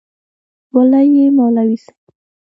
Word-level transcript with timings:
وله 0.75 1.01
یی 1.13 1.25
مولوی 1.37 1.77
صیب 1.83 1.99